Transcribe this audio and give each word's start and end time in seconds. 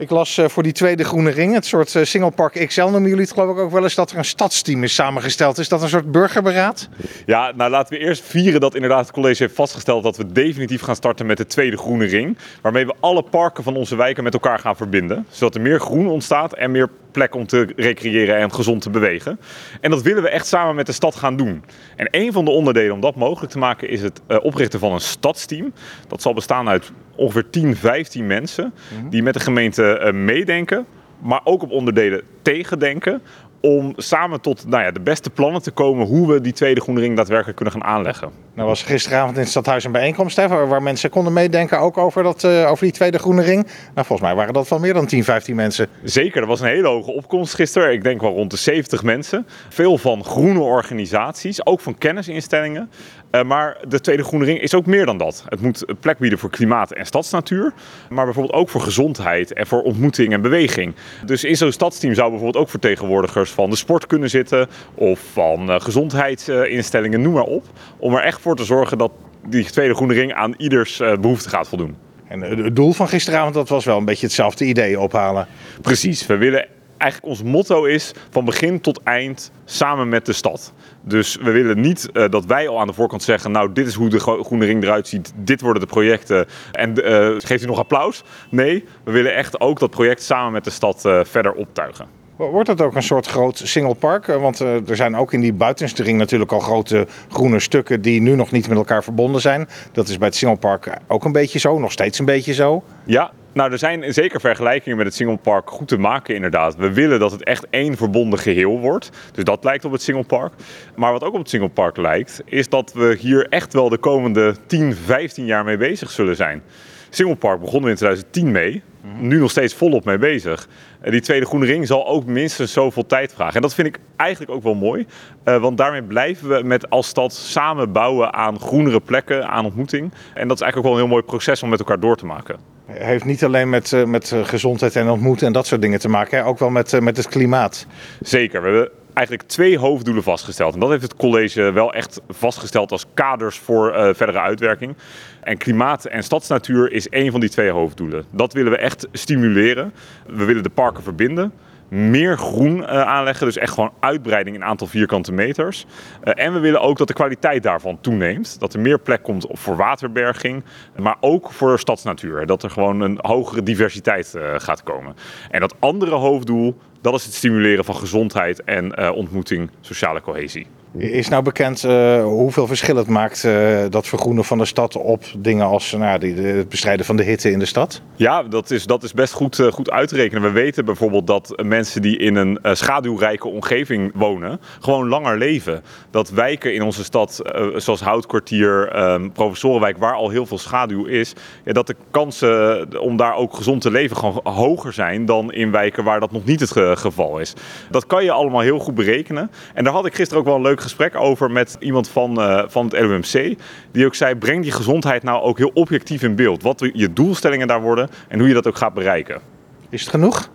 Ik 0.00 0.10
las 0.10 0.36
uh, 0.36 0.48
voor 0.48 0.62
die 0.62 0.72
tweede 0.72 1.04
groene 1.04 1.30
ring, 1.30 1.54
het 1.54 1.66
soort 1.66 1.94
uh, 1.94 2.04
single 2.04 2.30
park 2.30 2.66
XL 2.66 2.80
noemen 2.80 3.08
jullie 3.08 3.24
het 3.24 3.32
geloof 3.32 3.56
ik 3.56 3.62
ook 3.62 3.70
wel 3.70 3.82
eens, 3.82 3.94
dat 3.94 4.10
er 4.10 4.18
een 4.18 4.24
stadsteam 4.24 4.82
is 4.82 4.94
samengesteld. 4.94 5.58
Is 5.58 5.68
dat 5.68 5.82
een 5.82 5.88
soort 5.88 6.12
burgerberaad? 6.12 6.88
Ja, 7.26 7.52
nou 7.54 7.70
laten 7.70 7.98
we 7.98 8.04
eerst 8.04 8.22
vieren 8.22 8.60
dat 8.60 8.74
inderdaad 8.74 9.00
het 9.00 9.10
college 9.10 9.42
heeft 9.42 9.54
vastgesteld 9.54 10.02
dat 10.02 10.16
we 10.16 10.32
definitief 10.32 10.80
gaan 10.80 10.96
starten 10.96 11.26
met 11.26 11.36
de 11.36 11.46
tweede 11.46 11.76
groene 11.76 12.04
ring. 12.04 12.38
Waarmee 12.60 12.86
we 12.86 12.94
alle 13.00 13.22
parken 13.22 13.64
van 13.64 13.76
onze 13.76 13.96
wijken 13.96 14.24
met 14.24 14.32
elkaar 14.32 14.58
gaan 14.58 14.76
verbinden. 14.76 15.26
Zodat 15.30 15.54
er 15.54 15.60
meer 15.60 15.80
groen 15.80 16.08
ontstaat 16.08 16.52
en 16.52 16.70
meer 16.70 16.88
plek 17.12 17.34
om 17.34 17.46
te 17.46 17.72
recreëren 17.76 18.36
en 18.36 18.52
gezond 18.52 18.82
te 18.82 18.90
bewegen. 18.90 19.40
En 19.80 19.90
dat 19.90 20.02
willen 20.02 20.22
we 20.22 20.28
echt 20.28 20.46
samen 20.46 20.74
met 20.74 20.86
de 20.86 20.92
stad 20.92 21.14
gaan 21.14 21.36
doen. 21.36 21.64
En 21.96 22.08
een 22.10 22.32
van 22.32 22.44
de 22.44 22.50
onderdelen 22.50 22.94
om 22.94 23.00
dat 23.00 23.14
mogelijk 23.14 23.52
te 23.52 23.58
maken 23.58 23.88
is 23.88 24.02
het 24.02 24.20
uh, 24.28 24.36
oprichten 24.42 24.78
van 24.80 24.92
een 24.92 25.00
stadsteam. 25.00 25.72
Dat 26.08 26.22
zal 26.22 26.34
bestaan 26.34 26.68
uit 26.68 26.92
ongeveer 27.16 27.50
10, 27.50 27.76
15 27.76 28.26
mensen 28.26 28.74
die 29.10 29.22
met 29.22 29.34
de 29.34 29.40
gemeente 29.40 30.00
uh, 30.04 30.12
meedenken, 30.12 30.86
maar 31.18 31.40
ook 31.44 31.62
op 31.62 31.70
onderdelen 31.70 32.22
tegendenken 32.42 33.22
om 33.60 33.92
samen 33.96 34.40
tot 34.40 34.66
nou 34.66 34.82
ja, 34.82 34.90
de 34.90 35.00
beste 35.00 35.30
plannen 35.30 35.62
te 35.62 35.70
komen 35.70 36.06
hoe 36.06 36.32
we 36.32 36.40
die 36.40 36.52
tweede 36.52 36.80
groene 36.80 37.00
ring 37.00 37.16
daadwerkelijk 37.16 37.56
kunnen 37.56 37.74
gaan 37.74 37.90
aanleggen. 37.90 38.30
Nou 38.54 38.68
was 38.68 38.82
gisteravond 38.82 39.34
in 39.34 39.40
het 39.40 39.50
stadhuis 39.50 39.84
een 39.84 39.92
bijeenkomst 39.92 40.36
hè, 40.36 40.48
waar, 40.48 40.68
waar, 40.68 40.82
mensen 40.82 41.10
konden 41.10 41.32
meedenken 41.32 41.78
ook 41.78 41.98
over, 41.98 42.22
dat, 42.22 42.44
uh, 42.44 42.70
over 42.70 42.84
die 42.84 42.92
tweede 42.92 43.18
groene 43.18 43.42
ring. 43.42 43.62
Nou, 43.64 44.06
volgens 44.06 44.20
mij 44.20 44.34
waren 44.34 44.52
dat 44.52 44.68
wel 44.68 44.78
meer 44.78 44.94
dan 44.94 45.06
10, 45.06 45.24
15 45.24 45.54
mensen. 45.54 45.88
Zeker, 46.02 46.40
er 46.40 46.46
was 46.46 46.60
een 46.60 46.66
hele 46.66 46.88
hoge 46.88 47.10
opkomst 47.10 47.54
gisteren. 47.54 47.92
Ik 47.92 48.02
denk 48.02 48.20
wel 48.20 48.32
rond 48.32 48.50
de 48.50 48.56
70 48.56 49.02
mensen. 49.02 49.46
Veel 49.68 49.98
van 49.98 50.24
groene 50.24 50.60
organisaties, 50.60 51.66
ook 51.66 51.80
van 51.80 51.98
kennisinstellingen. 51.98 52.90
Uh, 53.30 53.42
maar 53.42 53.76
de 53.88 54.00
tweede 54.00 54.24
groene 54.24 54.44
ring 54.44 54.60
is 54.60 54.74
ook 54.74 54.86
meer 54.86 55.06
dan 55.06 55.18
dat. 55.18 55.44
Het 55.48 55.60
moet 55.60 55.84
plek 56.00 56.18
bieden 56.18 56.38
voor 56.38 56.50
klimaat 56.50 56.92
en 56.92 57.06
stadsnatuur. 57.06 57.72
Maar 58.08 58.24
bijvoorbeeld 58.24 58.54
ook 58.54 58.68
voor 58.68 58.80
gezondheid 58.80 59.52
en 59.52 59.66
voor 59.66 59.82
ontmoeting 59.82 60.32
en 60.32 60.42
beweging. 60.42 60.94
Dus 61.24 61.44
in 61.44 61.56
zo'n 61.56 61.72
stadsteam 61.72 62.14
zou 62.14 62.30
bijvoorbeeld 62.30 62.64
ook 62.64 62.70
vertegenwoordigers 62.70 63.49
van 63.50 63.70
de 63.70 63.76
sport 63.76 64.06
kunnen 64.06 64.30
zitten. 64.30 64.68
Of 64.94 65.20
van 65.32 65.70
uh, 65.70 65.80
gezondheidsinstellingen, 65.80 67.22
noem 67.22 67.32
maar 67.32 67.42
op. 67.42 67.64
Om 67.98 68.14
er 68.14 68.22
echt 68.22 68.40
voor 68.40 68.56
te 68.56 68.64
zorgen 68.64 68.98
dat 68.98 69.12
die 69.46 69.64
tweede 69.64 69.94
groene 69.94 70.14
ring 70.14 70.32
aan 70.32 70.54
ieders 70.56 71.00
uh, 71.00 71.16
behoefte 71.16 71.48
gaat 71.48 71.68
voldoen. 71.68 71.96
En 72.28 72.40
het 72.40 72.76
doel 72.76 72.92
van 72.92 73.08
gisteravond 73.08 73.54
dat 73.54 73.68
was 73.68 73.84
wel 73.84 73.98
een 73.98 74.04
beetje 74.04 74.26
hetzelfde 74.26 74.64
idee 74.64 75.00
ophalen. 75.00 75.46
Precies, 75.80 76.26
we 76.26 76.36
willen 76.36 76.66
eigenlijk 77.00 77.32
ons 77.32 77.42
motto 77.42 77.84
is 77.84 78.12
van 78.30 78.44
begin 78.44 78.80
tot 78.80 79.02
eind 79.02 79.50
samen 79.64 80.08
met 80.08 80.26
de 80.26 80.32
stad. 80.32 80.72
Dus 81.02 81.36
we 81.36 81.50
willen 81.50 81.80
niet 81.80 82.08
uh, 82.12 82.28
dat 82.28 82.44
wij 82.44 82.68
al 82.68 82.80
aan 82.80 82.86
de 82.86 82.92
voorkant 82.92 83.22
zeggen, 83.22 83.50
nou 83.50 83.72
dit 83.72 83.86
is 83.86 83.94
hoe 83.94 84.08
de 84.08 84.18
groene 84.18 84.64
ring 84.64 84.82
eruit 84.82 85.08
ziet, 85.08 85.32
dit 85.36 85.60
worden 85.60 85.82
de 85.82 85.88
projecten 85.88 86.46
en 86.72 86.98
uh, 86.98 87.34
geeft 87.38 87.62
u 87.62 87.66
nog 87.66 87.78
applaus. 87.78 88.22
Nee, 88.50 88.84
we 89.04 89.10
willen 89.10 89.34
echt 89.34 89.60
ook 89.60 89.78
dat 89.78 89.90
project 89.90 90.22
samen 90.22 90.52
met 90.52 90.64
de 90.64 90.70
stad 90.70 91.04
uh, 91.06 91.20
verder 91.24 91.52
optuigen. 91.52 92.19
Wordt 92.48 92.68
het 92.68 92.80
ook 92.80 92.94
een 92.94 93.02
soort 93.02 93.26
groot 93.26 93.60
single 93.64 93.94
park? 93.94 94.26
Want 94.26 94.60
uh, 94.60 94.88
er 94.88 94.96
zijn 94.96 95.16
ook 95.16 95.32
in 95.32 95.40
die 95.40 95.52
buitenste 95.52 96.02
ring 96.02 96.18
natuurlijk 96.18 96.52
al 96.52 96.60
grote 96.60 97.06
groene 97.28 97.60
stukken 97.60 98.02
die 98.02 98.20
nu 98.20 98.34
nog 98.34 98.50
niet 98.50 98.68
met 98.68 98.76
elkaar 98.76 99.04
verbonden 99.04 99.40
zijn. 99.40 99.68
Dat 99.92 100.08
is 100.08 100.18
bij 100.18 100.26
het 100.26 100.36
single 100.36 100.58
park 100.58 100.98
ook 101.08 101.24
een 101.24 101.32
beetje 101.32 101.58
zo, 101.58 101.78
nog 101.78 101.92
steeds 101.92 102.18
een 102.18 102.24
beetje 102.24 102.54
zo. 102.54 102.82
Ja, 103.04 103.30
nou, 103.52 103.72
er 103.72 103.78
zijn 103.78 104.14
zeker 104.14 104.40
vergelijkingen 104.40 104.96
met 104.96 105.06
het 105.06 105.14
Singlepark 105.14 105.70
goed 105.70 105.88
te 105.88 105.98
maken, 105.98 106.34
inderdaad. 106.34 106.76
We 106.76 106.92
willen 106.92 107.18
dat 107.18 107.30
het 107.30 107.44
echt 107.44 107.66
één 107.70 107.96
verbonden 107.96 108.38
geheel 108.38 108.78
wordt. 108.78 109.10
Dus 109.32 109.44
dat 109.44 109.64
lijkt 109.64 109.84
op 109.84 109.92
het 109.92 110.02
Singlepark. 110.02 110.52
Maar 110.96 111.12
wat 111.12 111.24
ook 111.24 111.32
op 111.32 111.38
het 111.38 111.48
Singlepark 111.48 111.96
lijkt, 111.96 112.42
is 112.44 112.68
dat 112.68 112.92
we 112.92 113.16
hier 113.20 113.46
echt 113.48 113.72
wel 113.72 113.88
de 113.88 113.98
komende 113.98 114.54
10, 114.66 114.94
15 114.94 115.44
jaar 115.44 115.64
mee 115.64 115.76
bezig 115.76 116.10
zullen 116.10 116.36
zijn. 116.36 116.62
Singlepark 117.10 117.60
begonnen 117.60 117.84
we 117.84 117.90
in 117.90 117.96
2010 117.96 118.50
mee. 118.50 118.82
Nu 119.18 119.38
nog 119.38 119.50
steeds 119.50 119.74
volop 119.74 120.04
mee 120.04 120.18
bezig. 120.18 120.68
Die 121.02 121.20
tweede 121.20 121.46
groene 121.46 121.66
ring 121.66 121.86
zal 121.86 122.06
ook 122.06 122.24
minstens 122.24 122.72
zoveel 122.72 123.06
tijd 123.06 123.32
vragen. 123.32 123.54
En 123.54 123.62
dat 123.62 123.74
vind 123.74 123.88
ik 123.88 123.98
eigenlijk 124.16 124.52
ook 124.52 124.62
wel 124.62 124.74
mooi. 124.74 125.06
Uh, 125.44 125.60
want 125.60 125.78
daarmee 125.78 126.02
blijven 126.02 126.48
we 126.48 126.62
met 126.62 126.90
als 126.90 127.06
stad 127.06 127.32
samen 127.32 127.92
bouwen 127.92 128.34
aan 128.34 128.60
groenere 128.60 129.00
plekken, 129.00 129.48
aan 129.48 129.64
ontmoeting. 129.64 130.12
En 130.34 130.48
dat 130.48 130.56
is 130.56 130.62
eigenlijk 130.62 130.76
ook 130.76 130.82
wel 130.84 130.92
een 130.92 130.98
heel 130.98 131.08
mooi 131.08 131.22
proces 131.22 131.62
om 131.62 131.68
met 131.68 131.78
elkaar 131.78 132.00
door 132.00 132.16
te 132.16 132.26
maken. 132.26 132.58
Heeft 132.86 133.24
niet 133.24 133.44
alleen 133.44 133.68
met, 133.68 133.92
uh, 133.92 134.04
met 134.04 134.34
gezondheid 134.42 134.96
en 134.96 135.08
ontmoeten 135.08 135.46
en 135.46 135.52
dat 135.52 135.66
soort 135.66 135.82
dingen 135.82 136.00
te 136.00 136.08
maken, 136.08 136.38
hè? 136.38 136.44
ook 136.44 136.58
wel 136.58 136.70
met, 136.70 137.00
met 137.00 137.16
het 137.16 137.28
klimaat. 137.28 137.86
Zeker. 138.20 138.62
We 138.62 138.68
hebben 138.68 138.90
eigenlijk 139.14 139.48
twee 139.48 139.78
hoofddoelen 139.78 140.22
vastgesteld. 140.22 140.74
En 140.74 140.80
dat 140.80 140.90
heeft 140.90 141.02
het 141.02 141.16
college 141.16 141.72
wel 141.72 141.92
echt 141.92 142.20
vastgesteld 142.28 142.92
als 142.92 143.06
kaders 143.14 143.58
voor 143.58 143.88
uh, 143.88 144.00
verdere 144.14 144.40
uitwerking. 144.40 144.96
En 145.40 145.56
klimaat 145.56 146.04
en 146.04 146.22
stadsnatuur 146.22 146.92
is 146.92 147.08
één 147.08 147.30
van 147.30 147.40
die 147.40 147.48
twee 147.48 147.70
hoofddoelen. 147.70 148.24
Dat 148.30 148.52
willen 148.52 148.72
we 148.72 148.78
echt 148.78 149.06
stimuleren. 149.12 149.92
We 150.26 150.44
willen 150.44 150.62
de 150.62 150.70
parken 150.70 151.02
verbinden 151.02 151.52
meer 151.90 152.38
groen 152.38 152.78
uh, 152.78 152.86
aanleggen. 152.86 153.46
Dus 153.46 153.56
echt 153.56 153.72
gewoon 153.72 153.92
uitbreiding 154.00 154.56
in 154.56 154.64
aantal 154.64 154.86
vierkante 154.86 155.32
meters. 155.32 155.86
Uh, 156.24 156.32
en 156.36 156.52
we 156.52 156.58
willen 156.58 156.80
ook 156.80 156.98
dat 156.98 157.08
de 157.08 157.14
kwaliteit 157.14 157.62
daarvan 157.62 158.00
toeneemt. 158.00 158.60
Dat 158.60 158.74
er 158.74 158.80
meer 158.80 158.98
plek 158.98 159.22
komt 159.22 159.46
voor 159.50 159.76
waterberging, 159.76 160.64
maar 160.96 161.16
ook 161.20 161.52
voor 161.52 161.78
stadsnatuur. 161.78 162.46
Dat 162.46 162.62
er 162.62 162.70
gewoon 162.70 163.00
een 163.00 163.18
hogere 163.22 163.62
diversiteit 163.62 164.32
uh, 164.36 164.54
gaat 164.56 164.82
komen. 164.82 165.14
En 165.50 165.60
dat 165.60 165.74
andere 165.78 166.14
hoofddoel, 166.14 166.78
dat 167.00 167.14
is 167.14 167.24
het 167.24 167.34
stimuleren 167.34 167.84
van 167.84 167.96
gezondheid 167.96 168.64
en 168.64 169.12
ontmoeting, 169.12 169.70
sociale 169.80 170.20
cohesie. 170.20 170.66
Is 170.96 171.28
nou 171.28 171.42
bekend 171.42 171.84
uh, 171.84 172.22
hoeveel 172.22 172.66
verschil 172.66 172.96
het 172.96 173.06
maakt 173.06 173.44
uh, 173.44 173.78
dat 173.90 174.06
vergroenen 174.06 174.44
van 174.44 174.58
de 174.58 174.64
stad 174.64 174.96
op 174.96 175.24
dingen 175.38 175.66
als 175.66 175.92
nou, 175.92 176.18
die, 176.18 176.34
het 176.34 176.68
bestrijden 176.68 177.06
van 177.06 177.16
de 177.16 177.22
hitte 177.22 177.50
in 177.50 177.58
de 177.58 177.64
stad? 177.64 178.02
Ja, 178.16 178.42
dat 178.42 178.70
is, 178.70 178.86
dat 178.86 179.02
is 179.02 179.12
best 179.12 179.32
goed, 179.32 179.58
uh, 179.58 179.72
goed 179.72 179.90
uit 179.90 180.08
te 180.08 180.16
rekenen. 180.16 180.42
We 180.42 180.50
weten 180.50 180.84
bijvoorbeeld 180.84 181.26
dat 181.26 181.62
mensen 181.62 182.02
die 182.02 182.16
in 182.18 182.36
een 182.36 182.58
schaduwrijke 182.62 183.48
omgeving 183.48 184.10
wonen, 184.14 184.60
gewoon 184.80 185.08
langer 185.08 185.38
leven. 185.38 185.82
Dat 186.10 186.30
wijken 186.30 186.74
in 186.74 186.82
onze 186.82 187.04
stad, 187.04 187.42
zoals 187.76 188.00
Houtkwartier, 188.00 189.02
um, 189.02 189.32
Professorenwijk, 189.32 189.98
waar 189.98 190.14
al 190.14 190.30
heel 190.30 190.46
veel 190.46 190.58
schaduw 190.58 191.04
is, 191.04 191.32
ja, 191.64 191.72
dat 191.72 191.86
de 191.86 191.96
kansen 192.10 193.00
om 193.00 193.16
daar 193.16 193.34
ook 193.34 193.54
gezond 193.54 193.80
te 193.80 193.90
leven 193.90 194.16
gewoon 194.16 194.40
hoger 194.42 194.92
zijn 194.92 195.24
dan 195.24 195.52
in 195.52 195.70
wijken 195.70 196.04
waar 196.04 196.20
dat 196.20 196.32
nog 196.32 196.44
niet 196.44 196.60
het 196.60 196.70
ge 196.70 196.92
geval 196.96 197.38
is. 197.38 197.54
Dat 197.90 198.06
kan 198.06 198.24
je 198.24 198.32
allemaal 198.32 198.60
heel 198.60 198.78
goed 198.78 198.94
berekenen. 198.94 199.50
En 199.74 199.84
daar 199.84 199.92
had 199.92 200.06
ik 200.06 200.14
gisteren 200.14 200.42
ook 200.42 200.48
wel 200.48 200.56
een 200.56 200.78
leuk 200.80 200.88
gesprek 200.88 201.16
over 201.16 201.50
met 201.50 201.76
iemand 201.80 202.08
van, 202.08 202.40
uh, 202.40 202.62
van 202.66 202.84
het 202.84 202.92
LUMC. 202.92 203.58
Die 203.92 204.06
ook 204.06 204.14
zei, 204.14 204.34
breng 204.34 204.62
die 204.62 204.72
gezondheid 204.72 205.22
nou 205.22 205.42
ook 205.42 205.58
heel 205.58 205.70
objectief 205.74 206.22
in 206.22 206.34
beeld. 206.34 206.62
Wat 206.62 206.90
je 206.92 207.12
doelstellingen 207.12 207.66
daar 207.66 207.82
worden 207.82 208.08
en 208.28 208.38
hoe 208.38 208.48
je 208.48 208.54
dat 208.54 208.66
ook 208.66 208.76
gaat 208.76 208.94
bereiken. 208.94 209.40
Is 209.88 210.00
het 210.00 210.10
genoeg? 210.10 210.50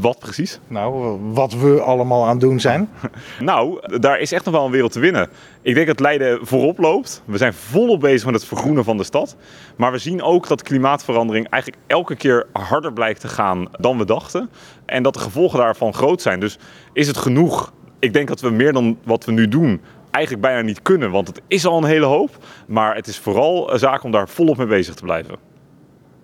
Wat 0.00 0.18
precies? 0.18 0.60
Nou, 0.68 1.18
wat 1.32 1.52
we 1.52 1.80
allemaal 1.80 2.22
aan 2.24 2.30
het 2.30 2.40
doen 2.40 2.60
zijn. 2.60 2.88
nou, 3.40 3.80
daar 3.98 4.20
is 4.20 4.32
echt 4.32 4.44
nog 4.44 4.54
wel 4.54 4.64
een 4.64 4.70
wereld 4.70 4.92
te 4.92 5.00
winnen. 5.00 5.28
Ik 5.62 5.74
denk 5.74 5.86
dat 5.86 6.00
Leiden 6.00 6.46
voorop 6.46 6.78
loopt. 6.78 7.22
We 7.24 7.36
zijn 7.36 7.54
volop 7.54 8.00
bezig 8.00 8.24
met 8.24 8.34
het 8.34 8.44
vergroenen 8.44 8.84
van 8.84 8.96
de 8.96 9.04
stad. 9.04 9.36
Maar 9.76 9.92
we 9.92 9.98
zien 9.98 10.22
ook 10.22 10.48
dat 10.48 10.62
klimaatverandering 10.62 11.48
eigenlijk 11.48 11.82
elke 11.86 12.16
keer 12.16 12.46
harder 12.52 12.92
blijkt 12.92 13.20
te 13.20 13.28
gaan 13.28 13.68
dan 13.78 13.98
we 13.98 14.04
dachten. 14.04 14.50
En 14.86 15.02
dat 15.02 15.14
de 15.14 15.20
gevolgen 15.20 15.58
daarvan 15.58 15.94
groot 15.94 16.22
zijn. 16.22 16.40
Dus 16.40 16.58
is 16.92 17.06
het 17.06 17.16
genoeg 17.16 17.72
ik 18.00 18.12
denk 18.12 18.28
dat 18.28 18.40
we 18.40 18.50
meer 18.50 18.72
dan 18.72 18.98
wat 19.04 19.24
we 19.24 19.32
nu 19.32 19.48
doen 19.48 19.80
eigenlijk 20.10 20.44
bijna 20.44 20.60
niet 20.60 20.82
kunnen. 20.82 21.10
Want 21.10 21.26
het 21.26 21.40
is 21.46 21.66
al 21.66 21.78
een 21.78 21.84
hele 21.84 22.06
hoop. 22.06 22.30
Maar 22.66 22.94
het 22.94 23.06
is 23.06 23.18
vooral 23.18 23.72
een 23.72 23.78
zaak 23.78 24.02
om 24.02 24.10
daar 24.10 24.28
volop 24.28 24.56
mee 24.56 24.66
bezig 24.66 24.94
te 24.94 25.02
blijven. 25.02 25.49